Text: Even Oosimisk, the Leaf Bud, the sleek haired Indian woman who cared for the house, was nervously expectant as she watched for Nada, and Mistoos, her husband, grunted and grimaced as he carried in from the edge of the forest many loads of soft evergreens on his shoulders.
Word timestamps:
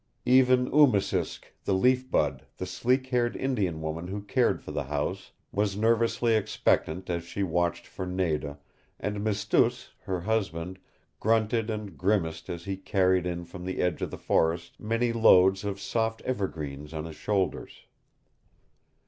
Even 0.25 0.65
Oosimisk, 0.71 1.53
the 1.65 1.75
Leaf 1.75 2.09
Bud, 2.09 2.47
the 2.57 2.65
sleek 2.65 3.05
haired 3.09 3.35
Indian 3.35 3.81
woman 3.81 4.07
who 4.07 4.23
cared 4.23 4.59
for 4.63 4.71
the 4.71 4.85
house, 4.85 5.31
was 5.51 5.77
nervously 5.77 6.33
expectant 6.33 7.07
as 7.07 7.23
she 7.23 7.43
watched 7.43 7.85
for 7.85 8.07
Nada, 8.07 8.57
and 8.99 9.23
Mistoos, 9.23 9.89
her 10.05 10.21
husband, 10.21 10.79
grunted 11.19 11.69
and 11.69 11.99
grimaced 11.99 12.49
as 12.49 12.65
he 12.65 12.77
carried 12.77 13.27
in 13.27 13.45
from 13.45 13.63
the 13.63 13.79
edge 13.79 14.01
of 14.01 14.09
the 14.09 14.17
forest 14.17 14.79
many 14.79 15.13
loads 15.13 15.63
of 15.63 15.79
soft 15.79 16.23
evergreens 16.23 16.95
on 16.95 17.05
his 17.05 17.15
shoulders. 17.15 17.85